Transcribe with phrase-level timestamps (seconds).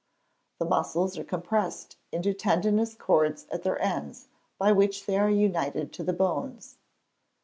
[0.57, 5.93] The muscles are compressed into tendinous cords at their ends, by which they are united
[5.93, 6.77] to the bones.